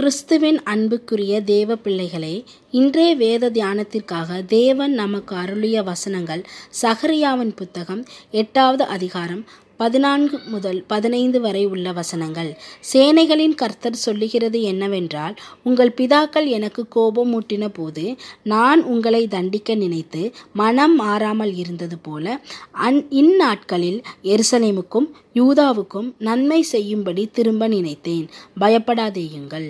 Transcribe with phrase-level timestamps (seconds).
[0.00, 6.42] கிறிஸ்துவின் அன்புக்குரிய தேவ பிள்ளைகளே இன்றைய வேத தியானத்திற்காக தேவன் நமக்கு அருளிய வசனங்கள்
[6.82, 8.00] சகரியாவின் புத்தகம்
[8.32, 9.42] எட்டாவது அதிகாரம்
[9.82, 12.48] பதினான்கு முதல் பதினைந்து வரை உள்ள வசனங்கள்.
[12.92, 18.04] சேனைகளின் கர்த்தர் சொல்லுகிறது என்னவென்றால் உங்கள் பிதாக்கள் எனக்கு கோபம் மூட்டின போது
[18.42, 20.22] நான் உங்களை தண்டிக்க நினைத்து
[20.52, 22.40] மனம் மாறாமல் இருந்தது போல
[22.70, 28.28] அந் இந்நாட்களில் எருசலேமுக்கும் யூதாவுக்கும் நன்மை செய்யும்படி திரும்ப நினைத்தேன்.
[28.60, 29.68] பயப்படாதேயுங்கள்.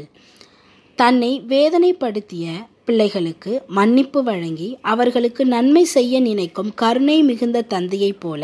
[0.99, 2.47] தன்னை வேதனைப்படுத்திய
[2.91, 8.43] பிள்ளைகளுக்கு மன்னிப்பு வழங்கி அவர்களுக்கு நன்மை செய்ய நினைக்கும் கருணை மிகுந்த தந்தையைப் போல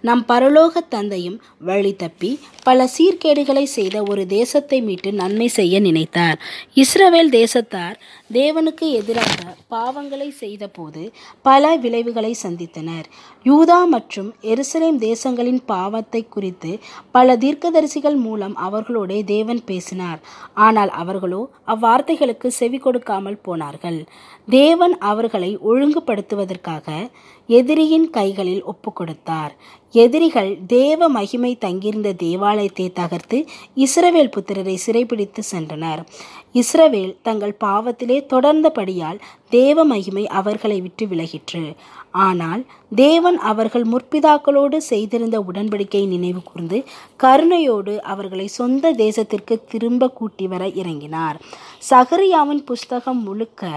[0.00, 2.30] நம் பரலோக தந்தையும் வழி தப்பி
[2.62, 6.38] பல சீர்கேடுகளை செய்த ஒரு தேசத்தை மீட்டு நன்மை செய்ய நினைத்தார்.
[6.74, 7.96] இஸ்ரவேல் தேசத்தார்
[8.30, 11.02] தேவனுக்கு எதிராக பாவங்களை செய்தபோது
[11.42, 13.06] பல விளைவுகளை சந்தித்தனர்.
[13.44, 16.78] யூதா மற்றும் எருசலேம் தேசங்களின் பாவத்தை குறித்து
[17.10, 20.20] பல தீர்க்கதரிசிகள் மூலம் அவர்களோட தேவன் பேசினார்.
[20.54, 21.42] ஆனால் அவர்களோ
[21.74, 24.00] அவ்வார்த்தைகளுக்கு செவி கொடுக்காமல் போனார்கள்.
[24.48, 26.88] தேவன் அவர்களை ஒழுங்குபடுத்துவதற்காக
[27.48, 29.52] எதிரியின் கைகளில் ஒப்பு கொடுத்தார்
[30.02, 33.38] எதிரிகள் தேவ மகிமை தங்கியிருந்த தேவாலயத்தை தகர்த்து
[33.84, 36.00] இஸ்ரவேல் புத்திரரை சிறைபிடித்து சென்றனர்.
[36.54, 39.18] இஸ்ரவேல் தங்கள் பாவத்திலே தொடர்ந்தபடியால்
[39.50, 41.64] தேவ மகிமை அவர்களை விட்டு விலகிற்று.
[42.26, 42.62] ஆனால்
[42.94, 46.78] தேவன் அவர்கள் முற்பிதாக்களோடு செய்திருந்த உடன்படிக்கை நினைவு கூர்ந்து
[47.22, 51.38] கருணையோடு அவர்களை சொந்த தேசத்திற்கு திரும்ப கூட்டி வர இறங்கினார்.
[51.90, 53.70] சகரியாவின் புஸ்தகம் முழுக்க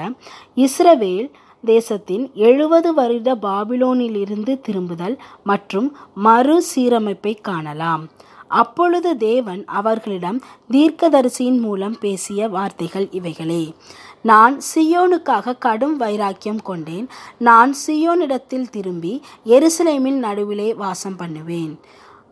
[0.66, 1.30] இஸ்ரவேல்
[1.66, 8.10] தேசத்தின் எழுபது வருட பாபிலோனிலிருந்து திரும்புதல் மற்றும் மறுசீரமைப்பை காணலாம்.
[8.48, 13.74] அப்பொழுது தேவன் அவர்களிடம் தீர்க்கதரிசியின் மூலம் பேசிய வார்த்தைகள் இவைகளே.
[14.22, 17.08] நான் சியோனுக்காக கடும் வைராக்கியம் கொண்டேன்.
[17.38, 21.80] நான் சியோனிடத்தில் திரும்பி எருசலேமின் நடுவிலே வாசம் பண்ணுவேன்.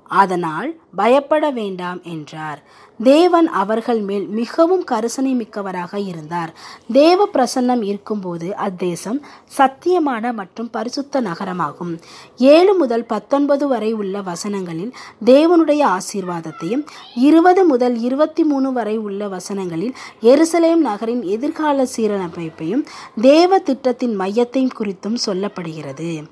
[0.10, 2.64] அதனால் பயப்பட வேண்டாம் என்றார்.
[3.04, 6.54] தேவன் அவர்கள் மேல் மிகவும் கரிசனை மிக்கவராக இருந்தார்.
[6.92, 9.20] தேவ பிரசன்னம் இருக்கும்போது அத்தேசம்
[9.58, 12.00] சத்தியமான மற்றும் பரிசுத்த நகரமாகும்.
[12.38, 14.92] ஏழு முதல் பத்தொன்பது வரை உள்ள வசனங்களில்
[15.26, 22.86] தேவனுடைய ஆசீர்வாதத்தையும் இருபது முதல் இருபத்தி மூணு வரை உள்ள வசனங்களில் எருசலேம் நகரின் எதிர்கால சீரமைப்பையும்
[23.22, 26.24] தேவ திட்டத்தின் மையத்தையும் குறித்தும் சொல்லப்படுகிறது.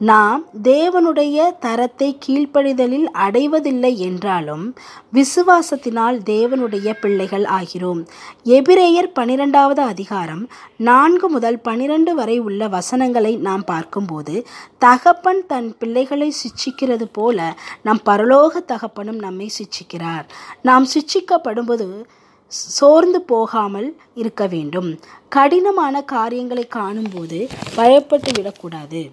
[0.00, 4.76] நாம் தேவனுடைய தரத்தை கீழ்ப்படிதலில் அடைவதில்லை என்றாலும்
[5.12, 8.06] விசுவாசத்தினால் தேவனுடைய பிள்ளைகள் ஆகிறோம்.
[8.44, 14.46] எபிரேயர் பனிரெண்டாவது அதிகாரம் நான்கு முதல் பனிரெண்டு வரை உள்ள வசனங்களை நாம் பார்க்கும்போது
[14.78, 20.24] தகப்பன் தன் பிள்ளைகளை சிச்சிக்கிறது போல நம் பரலோக தகப்பனும் நம்மை சிச்சிக்கிறார்.
[20.62, 22.04] நாம் சிச்சிக்கப்படும்போது
[22.46, 25.00] சோர்ந்து போகாமல் இருக்க வேண்டும்.
[25.28, 29.10] கடினமான காரியங்களை காணும்போது பயப்பட்டு விடக்கூடாது.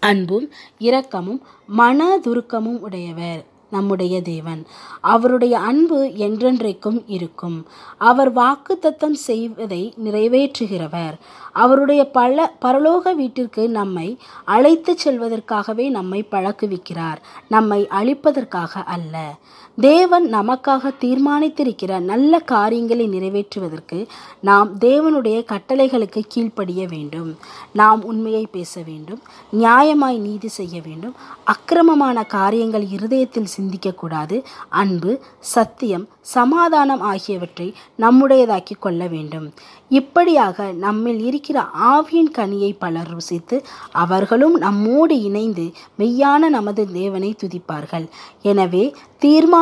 [0.00, 1.40] அன்பும் இரக்கமும்
[1.78, 4.66] மனதுருக்கமும் உடையவர் நம்முடைய தேவன்.
[5.00, 7.66] அவருடைய அன்பு என்றென்றைக்கும் இருக்கும்.
[7.98, 11.14] அவர் வாக்கு தத்தம் செய்வதை நிறைவேற்றுகிறவர்.
[11.52, 17.16] அவருடைய பல பரலோக வீட்டிற்கு நம்மை அழைத்து செல்வதற்காகவே நம்மை பழக்குவிக்கிறார்.
[17.48, 19.34] நம்மை அழிப்பதற்காக அல்ல.
[19.80, 23.98] தேவன் நமக்காக தீர்மானித்திருக்கிற நல்ல காரியங்களை நிறைவேற்றுவதற்கு
[24.40, 27.36] நாம் தேவனுடைய கட்டளைகளுக்கு கீழ்ப்படிய வேண்டும்.
[27.72, 29.20] நாம் உண்மையை பேச வேண்டும்.
[29.52, 31.14] நியாயமாய் நீதி செய்ய வேண்டும்.
[31.44, 34.42] அக்கிரமமான காரியங்கள் இருதயத்தில் சிந்திக்கக்கூடாது.
[34.68, 39.54] அன்பு சத்தியம் சமாதானம் ஆகியவற்றை நம்முடையதாக்கி கொள்ள வேண்டும்.
[39.88, 41.58] இப்படியாக நம்மில் இருக்கிற
[41.92, 48.08] ஆவியின் கனியை பலர் ருசித்து அவர்களும் நம்மோடு இணைந்து மெய்யான நமது தேவனை துதிப்பார்கள்.
[48.42, 48.94] எனவே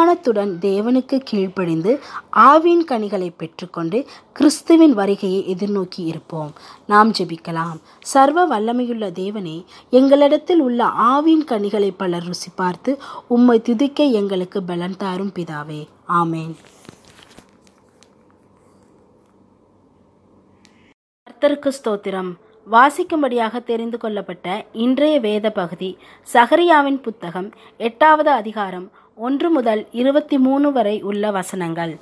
[0.06, 1.93] தீர்மானத்துடன் தேவனுக்கு கீழ்ப்படிந்து
[2.37, 3.99] ஆவின் கனிகளை பெற்றுக்கொண்டு
[4.33, 6.53] கிறிஸ்துவின் வருகையை எதிர்நோக்கி இருப்போம்.
[6.87, 7.78] நாம் ஜெபிக்கலாம்.
[8.12, 9.56] சர்வ வல்லமையுள்ள தேவனே
[9.91, 12.93] எங்களிடத்தில் உள்ள ஆவின் கனிகளை பலர் ருசி பார்த்து
[13.28, 15.83] உம்மை துதிக்க எங்களுக்கு பலன் தாரும் பிதாவே.
[16.09, 16.56] ஆமேன்.
[21.27, 22.33] கர்த்தருக்கு ஸ்தோத்திரம்.
[22.71, 25.91] வாசிக்கும்படியாக தெரிந்து கொள்ளப்பட்ட இன்றைய வேத பகுதி
[26.33, 27.50] சஹரியாவின் புத்தகம்
[27.89, 28.87] எட்டாவது அதிகாரம்
[29.19, 31.97] ஒன்று முதல் இருபத்தி மூணு வரை உள்ள வசனங்கள்.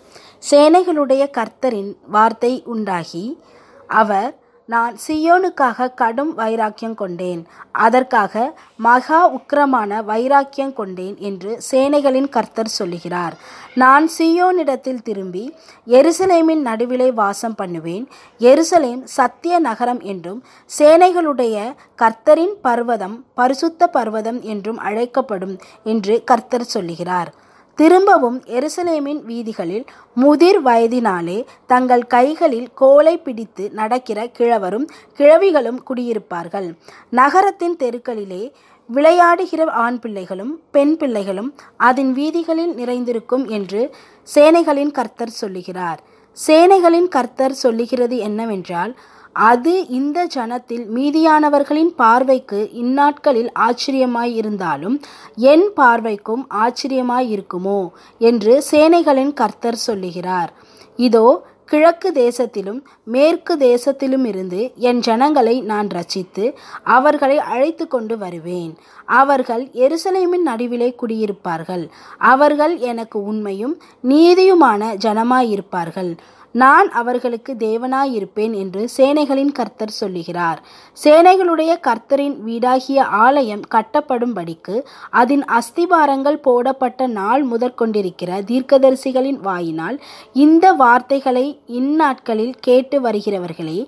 [0.50, 3.38] சேனைகளுடைய கர்த்தரின் வார்த்தை உண்டாகி
[3.86, 4.34] அவர்
[4.66, 7.40] நான் சியோனுக்காக கடும் வைராக்கியம் கொண்டேன்.
[7.72, 13.34] அதற்காக மகா உக்கிரமான வைராக்கியம் கொண்டேன் என்று சேனைகளின் கர்த்தர் சொல்லுகிறார்.
[13.74, 15.44] நான் சியோனிடத்தில் திரும்பி
[15.86, 18.08] எருசலேமின் நடுவிலே வாசம் பண்ணுவேன்.
[18.40, 20.44] எருசலேம் சத்திய நகரம் என்றும்
[20.78, 21.56] சேனைகளுடைய
[22.02, 27.32] கர்த்தரின் பர்வதம் பரிசுத்த பர்வதம் என்றும் அழைக்கப்படும் என்று கர்த்தர் சொல்லுகிறார்.
[27.74, 34.86] திரும்பவும் எருசலேமின் வீதிகளில் முதிர் வயதினாலே தங்கள் கைகளில் கோலை பிடித்து நடக்கிற கிழவரும்
[35.18, 36.74] கிழவிகளும் குடியிருப்பார்கள்.
[37.08, 38.52] நகரத்தின் தெருக்களிலே
[38.94, 43.94] விளையாடுகிற ஆண் பிள்ளைகளும் பெண் பிள்ளைகளும் அதன் வீதிகளில் நிறைந்திருக்கும் என்று
[44.34, 46.00] சேனைகளின் கர்த்தர் சொல்லுகிறார்.
[46.46, 48.98] சேனைகளின் கர்த்தர் சொல்லுகிறது என்னவென்றால்
[49.34, 54.96] அது இந்த ஜனத்தில் மீதியானவர்களின் பார்வைக்கு இந்நாட்களில் ஆச்சரியமாயிருந்தாலும்
[55.36, 57.88] என் பார்வைக்கும் ஆச்சரியமாயிருக்குமோ
[58.18, 60.52] என்று சேனைகளின் கர்த்தர் சொல்லுகிறார்.
[60.96, 61.26] இதோ
[61.64, 68.78] கிழக்கு தேசத்திலும் மேற்கு தேசத்திலும் இருந்து என் ஜனங்களை நான் ரச்சித்து அவர்களை அழைத்து கொண்டு வருவேன்.
[69.04, 71.88] அவர்கள் எருசலேமின் நடுவிலே குடியிருப்பார்கள்.
[72.18, 76.16] அவர்கள் எனக்கு உண்மையும் நீதியுமான ஜனமாயிருப்பார்கள்.
[76.62, 80.58] நான் அவர்களுக்கு தேவனாயிருப்பேன் என்று சேனைகளின் கர்த்தர் சொல்லுகிறார்.
[81.04, 84.76] சேனைகளுடைய கர்த்தரின் வீடாகிய ஆலயம் கட்டப்படும்படிக்கு
[85.10, 89.98] அதன் அஸ்திபாரங்கள் போடப்பட்ட நாள் முதற்கொண்டிருக்கிற தீர்க்கதரிசிகளின் வாயினால்
[90.32, 91.46] இந்த வார்த்தைகளை
[91.80, 93.80] இந்நாட்களில் கேட்டு வருகிறவர்களே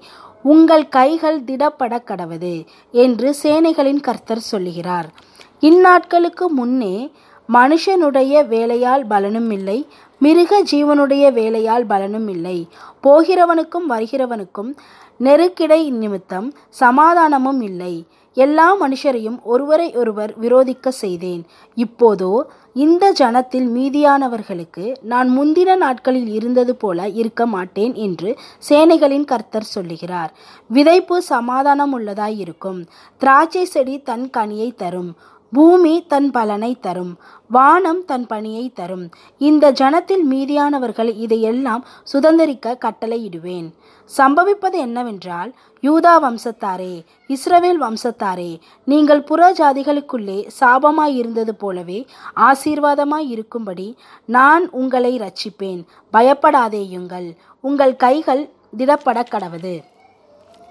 [0.43, 2.55] உங்கள் கைகள் திடப்பட கடவது
[3.05, 5.09] என்று சேனைகளின் கர்த்தர் சொல்லுகிறார்.
[5.61, 6.97] இந்நாட்களுக்கு முன்னே
[7.53, 9.89] மனுஷனுடைய வேலையால் பலனும் இல்லை
[10.19, 12.69] மிருக ஜீவனுடைய வேலையால் பலனும் இல்லை.
[13.03, 14.77] போகிறவனுக்கும் வருகிறவனுக்கும்
[15.21, 18.07] நெருக்கிடை நிமித்தம் சமாதானமும் இல்லை.
[18.35, 21.45] எல்லா மனுஷரையும் ஒருவரை ஒருவர் விரோதிக்க செய்தேன்.
[21.75, 28.37] இப்போதோ இந்த ஜனத்தில் மீதியானவர்களுக்கு நான் முந்தின நாட்களில் இருந்தது போல இருக்க மாட்டேன் என்று
[28.69, 30.35] சேனைகளின் கர்த்தர் சொல்லுகிறார்.
[30.75, 32.85] விதைப்பு சமாதானம் உள்ளதாய் இருக்கும்
[33.19, 35.17] திராட்சை செடி தன் கனியை தரும்.
[35.57, 37.13] பூமி தன் பலனை தரும்
[37.51, 39.05] வானம் தன் பணியை தரும்.
[39.41, 41.83] இந்த ஜனத்தில் மீதியானவர்கள் இதையெல்லாம்
[42.13, 43.69] சுதந்திரிக்க கட்டளையிடுவேன்.
[44.11, 45.51] சம்பவிப்பது என்னவென்றால்
[45.83, 46.93] யூதா வம்சத்தாரே
[47.31, 48.51] இஸ்ரவேல் வம்சத்தாரே
[48.89, 51.99] நீங்கள் புற ஜாதிகளுக்குள்ளே சாபமாய் இருந்தது போலவே
[52.49, 53.89] ஆசீர்வாதமாய் இருக்கும்படி
[54.29, 55.83] நான் உங்களை ரட்சிப்பேன்
[56.13, 57.29] பயப்படாதேயுங்கள்
[57.65, 58.45] உங்கள் கைகள்
[58.79, 59.75] திடப்பட கடவது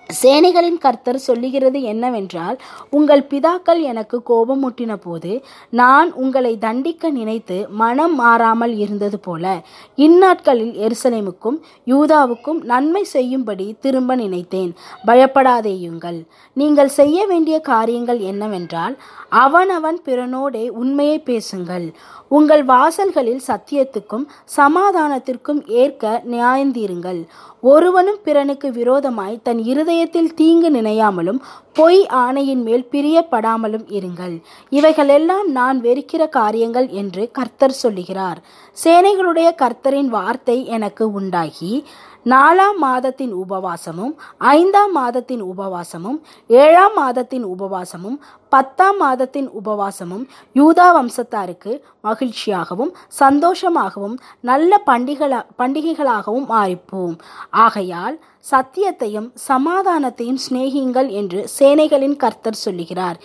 [0.10, 2.58] சேனைகளின் கர்த்தர் சொல்லுகிறது என்னவென்றால்
[2.90, 5.32] உங்கள் பிதாக்கள் எனக்கு கோபமூட்டின போது
[5.70, 9.46] நான் உங்களை தண்டிக்க நினைத்து மனம் மாறாமல் இருந்தது போல
[9.98, 11.58] இந்நாட்களில் எருசலேமுக்கும்
[11.88, 14.72] யூதாவுக்கும் நன்மை செய்யும்படி திரும்ப நினைத்தேன்.
[15.08, 16.20] பயப்படாதேயுங்கள்.
[16.58, 18.96] நீங்கள் செய்ய வேண்டிய காரியங்கள் என்னவென்றால்
[19.30, 21.88] அவனவன் பிறனோடே உண்மையை பேசுங்கள்.
[22.28, 24.26] உங்கள் வாசல்களில் சத்தியத்துக்கும்
[24.58, 27.22] சமாதானத்திற்கும் ஏற்க நியாயந்தீருங்கள்.
[27.62, 31.38] ஒருவனும் பிறனுக்கு விரோதமாய் தன் இருதய இருதயத்தில் தீங்கு நினையாமலும்
[31.74, 34.34] பொய் ஆணையின் மேல் பிரியப்படாமலும் இருங்கள்.
[34.70, 38.40] இவைகளெல்லாம் நான் வெறுக்கிற காரியங்கள் என்று கர்த்தர் சொல்லுகிறார்.
[38.78, 41.72] சேனைகளுடைய கர்த்தரின் வார்த்தை எனக்கு உண்டாகி
[42.26, 48.18] நாலாம் மாதத்தின் உபவாசமும் ஐந்தாம் மாதத்தின் உபவாசமும் ஏழாம் மாதத்தின் உபவாசமும்
[48.56, 50.26] பத்தாம் மாதத்தின் உபவாசமும்
[50.56, 51.74] யூதா வம்சத்தாருக்கு
[52.08, 54.16] மகிழ்ச்சியாகவும் சந்தோஷமாகவும்
[54.50, 57.18] நல்ல பண்டிகளா பண்டிகைகளாகவும் மாறிப்போம்.
[57.66, 58.18] ஆகையால்
[58.50, 63.18] சத்தியத்தையும் சமாதானத்தையும் சிநேகிங்கள் என்று சேனைகளின் கர்த்தர் சொல்லுகிறார்.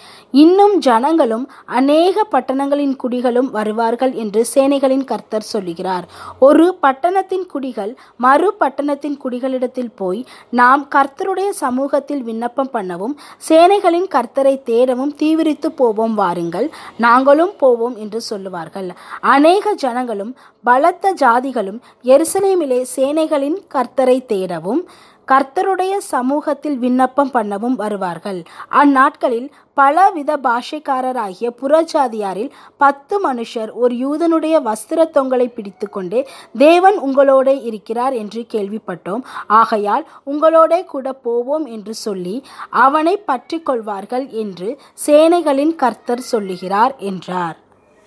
[0.43, 1.45] இன்னும் ஜனங்களும்
[1.79, 6.07] அநேக பட்டணங்களின் குடிகளும் வருவார்கள் என்று சேனைகளின் கர்த்தர் சொல்லுகிறார்.
[6.49, 7.93] ஒரு பட்டணத்தின் குடிகள்
[8.27, 10.23] மறு பட்டணத்தின் குடிகளிடத்தில் போய்
[10.61, 13.15] நாம் கர்த்தருடைய சமூகத்தில் விண்ணப்பம் பண்ணவும்
[13.51, 18.89] சேனைகளின் கர்த்தரை தேடவும் தீவிரித்து போவோம் வாருங்கள் நாங்களும் போவோம் என்று சொல்லுவார்கள்.
[19.21, 20.33] அநேக ஜனங்களும்
[20.65, 24.83] பலத்த ஜாதிகளும் எருசலேமிலே சேனைகளின் கர்த்தரை தேடவும்
[25.31, 28.41] கர்த்தருடைய சமூகத்தில் விண்ணப்பம் பண்ணவும் வருவார்கள்.
[28.81, 36.19] அந்நாட்களில் பலவித பாஷைக்காரராகிய புறஜாதியாரில் பத்து மனுஷர் ஒரு யூதனுடைய வஸ்திர தொங்கலை பிடித்து கொண்டு
[36.59, 39.23] தேவன் உங்களோட இருக்கிறார் என்று கேள்விப்பட்டோம்.
[39.47, 42.37] ஆகையால் உங்களோட கூட போவோம் என்று சொல்லி
[42.71, 44.69] அவனை பற்றி கொள்வார்கள் என்று
[45.07, 47.57] சேனைகளின் கர்த்தர் சொல்லுகிறார் என்றார்.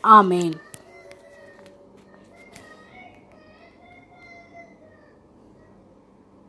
[0.04, 0.56] ஆமேன்.